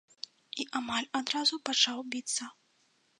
[0.61, 2.49] І амаль адразу пачаў біцца.